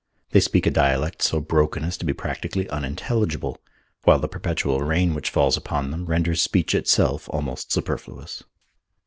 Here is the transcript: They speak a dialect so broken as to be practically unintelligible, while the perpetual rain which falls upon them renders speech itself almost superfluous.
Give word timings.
They 0.31 0.39
speak 0.39 0.65
a 0.65 0.71
dialect 0.71 1.21
so 1.21 1.39
broken 1.39 1.83
as 1.83 1.95
to 1.97 2.05
be 2.05 2.11
practically 2.13 2.67
unintelligible, 2.71 3.59
while 4.03 4.17
the 4.17 4.27
perpetual 4.27 4.79
rain 4.79 5.13
which 5.13 5.29
falls 5.29 5.55
upon 5.57 5.91
them 5.91 6.07
renders 6.07 6.41
speech 6.41 6.73
itself 6.73 7.29
almost 7.29 7.71
superfluous. 7.71 8.41